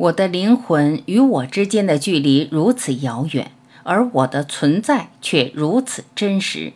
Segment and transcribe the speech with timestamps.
[0.00, 3.52] 我的灵魂与我之间的距离如此遥远，
[3.82, 6.72] 而我的存在却如此真实。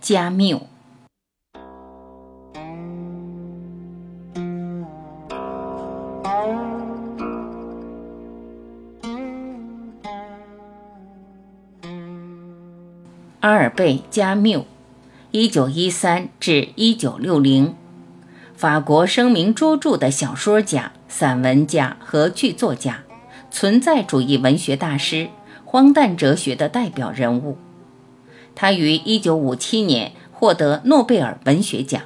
[0.00, 0.66] 加缪。
[13.40, 14.64] 阿尔贝·加缪，
[15.32, 17.74] 一九一三至一九六零，
[18.54, 23.04] 法国声名卓著的小说家、散文家和剧作家，
[23.48, 25.28] 存在主义文学大师，
[25.64, 27.56] 荒诞哲学的代表人物。
[28.56, 32.02] 他于一九五七年获得诺贝尔文学奖，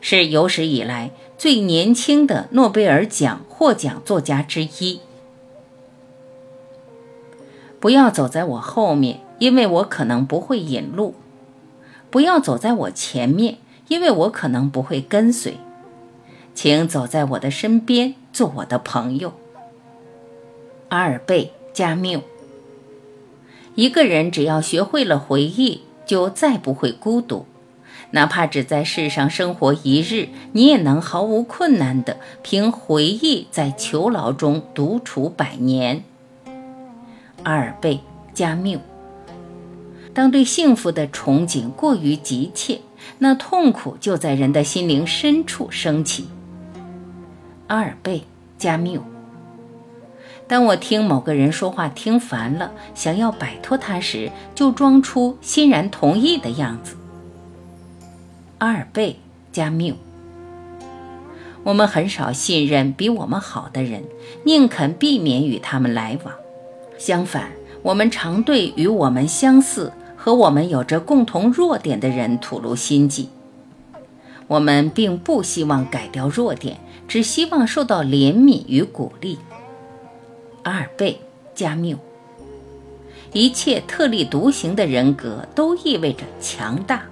[0.00, 5.00] 是有史以来最年轻的诺贝尔奖获奖作家之一。
[7.80, 9.18] 不要走在我后面。
[9.40, 11.16] 因为我可能不会引路，
[12.08, 15.58] 不要走在我前面，因为我可能不会跟随，
[16.54, 19.32] 请走在我的身边，做我的朋友。
[20.88, 22.20] 阿尔贝·加缪。
[23.76, 27.46] 一个人只要学会了回忆，就再不会孤独，
[28.10, 36.02] 哪怕只在世上生活一日，你也能毫无困难地凭回忆在囚牢中独处百年。
[37.44, 37.94] 阿尔贝·
[38.34, 38.80] 加缪。
[40.12, 42.80] 当对幸福的憧憬过于急切，
[43.18, 46.26] 那痛苦就在人的心灵深处升起。
[47.66, 48.18] 阿尔贝·
[48.58, 49.02] 加缪。
[50.46, 56.96] 当我听某个人说话听烦了，想要摆脱他时，就装出欣然同意的样子。
[58.58, 59.12] 阿尔贝·
[59.52, 59.96] 加缪。
[61.62, 64.04] 我们很少信任比我们好的人，
[64.44, 66.34] 宁肯避免与他们来往。
[66.98, 69.92] 相反，我们常对与我们相似。
[70.16, 73.28] 和我们有着共同弱点的人吐露心迹。
[74.46, 76.78] 我们并不希望改掉弱点，
[77.08, 79.38] 只希望受到怜悯与鼓励。
[80.62, 81.12] 阿尔贝·
[81.54, 81.98] 加缪。
[83.32, 87.02] 一切特立独行的人格都意味着强大。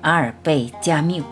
[0.00, 1.22] 阿尔贝·加缪。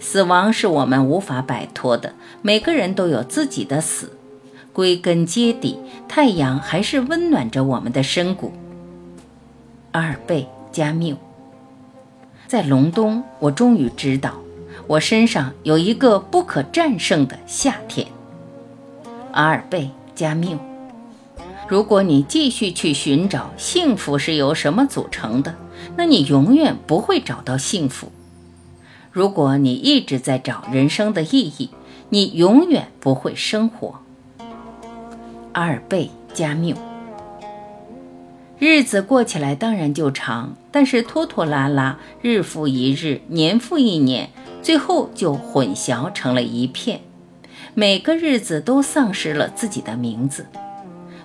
[0.00, 4.12] 死亡是我们无法摆脱的，每个人都有自己的死。
[4.72, 5.78] 归根结底，
[6.08, 8.52] 太阳还是温暖着我们的深谷。
[9.90, 10.42] 阿尔贝·
[10.74, 11.16] 加缪，
[12.46, 14.34] 在隆冬，我终于知道，
[14.86, 18.06] 我身上有一个不可战胜的夏天。
[19.32, 20.58] 阿尔贝·加缪，
[21.66, 25.54] 如果你继续去寻找幸福是由什么组成的，
[25.96, 28.12] 那你永远不会找到幸福。
[29.10, 31.70] 如果你一直在找人生的意义，
[32.10, 34.00] 你永远不会生活。
[35.52, 36.91] 阿尔贝·加缪。
[38.64, 44.30] 日子过起来当然就长，但是拖拖拉拉，日复一日，年复一年，
[44.62, 47.00] 最后就混淆成了一片。
[47.74, 50.46] 每个日子都丧失了自己的名字。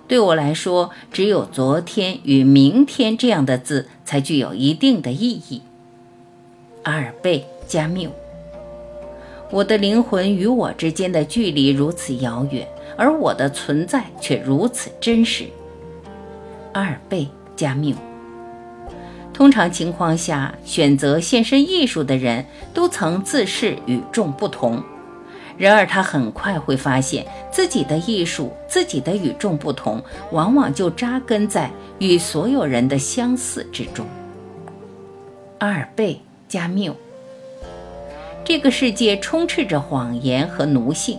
[0.07, 5.61] 对我来说，只有昨天与明天这样的字才具有一定的意义。
[6.81, 8.09] 阿尔贝·加缪。
[9.51, 12.67] 我的灵魂与我之间的距离如此遥远，
[12.97, 15.45] 而我的存在却如此真实。
[16.77, 17.23] 阿尔贝·
[17.55, 17.95] 加缪。
[19.33, 24.83] 通常情况下，选择献身艺术的人都曾自视与众不同。
[25.57, 29.99] 然而，他很快会发现自己的艺术、自己的与众不同，
[30.31, 34.05] 往往就扎根在与所有人的相似之中。
[35.57, 36.13] 阿尔贝·
[36.47, 36.95] 加缪。
[38.43, 41.17] 这个世界充斥着谎言和奴性，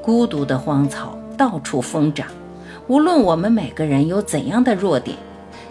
[0.00, 2.26] 孤独的荒草到处疯长。
[2.88, 5.14] 无论我们每个人有怎样的弱点，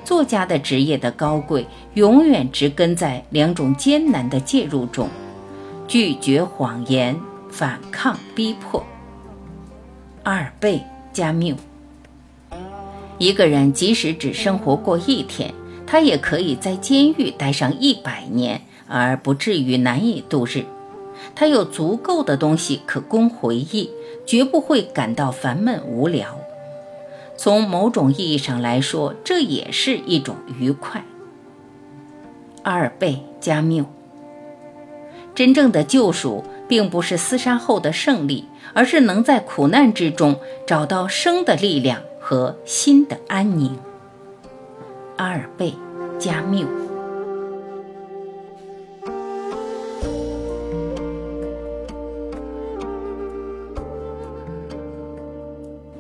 [0.06, 5.10] 作家的职业的高贵永远植根在两种艰难的介入中：
[5.88, 7.20] 拒绝谎言，
[7.50, 8.86] 反抗逼迫。
[10.22, 10.76] 二倍·
[11.12, 11.56] 加缪。
[13.18, 15.52] 一个人即使只生活过一天，
[15.88, 20.64] 他也可以在监狱待上一百年，而不至于难以度日。
[21.34, 23.90] 他有足够的东西可供回忆，
[24.24, 26.38] 绝不会感到烦闷无聊。
[27.38, 31.06] 从某种意义上来说，这也是一种愉快。
[32.64, 33.86] 阿尔贝·加缪。
[35.36, 43.78] 真正的救赎并不是厮杀后的胜利，而是能在苦难之中找到生的力量和心的安宁。
[45.18, 45.72] 阿尔贝·
[46.18, 46.66] 加缪。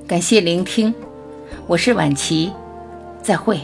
[0.07, 0.95] 感谢聆听。
[1.65, 2.51] 我是婉琪，
[3.21, 3.59] 再会。